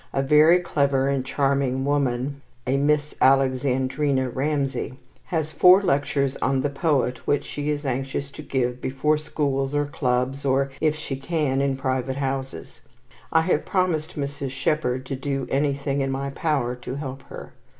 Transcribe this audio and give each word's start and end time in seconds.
A 0.13 0.23
very 0.23 0.57
clever 0.57 1.07
and 1.09 1.23
charming 1.23 1.85
woman, 1.85 2.41
a 2.65 2.75
Miss 2.75 3.13
Alexandrina 3.21 4.29
Ramsay, 4.31 4.95
has 5.25 5.51
four 5.51 5.83
lectures 5.83 6.35
on 6.37 6.61
the 6.61 6.71
poet 6.71 7.27
which 7.27 7.43
she 7.45 7.69
is 7.69 7.85
anxious 7.85 8.31
to 8.31 8.41
give 8.41 8.81
before 8.81 9.19
schools, 9.19 9.75
or 9.75 9.85
clubs, 9.85 10.43
or 10.43 10.71
if 10.81 10.95
she 10.95 11.15
can 11.15 11.61
in 11.61 11.77
private 11.77 12.17
houses. 12.17 12.81
I 13.31 13.41
have 13.41 13.63
promised 13.63 14.17
Mrs. 14.17 14.49
Shepherd 14.49 15.05
to 15.05 15.15
do 15.15 15.45
anything 15.51 16.01
in 16.01 16.09
my 16.09 16.31
power 16.31 16.73
to 16.77 16.95
help 16.95 17.21
her. 17.29 17.53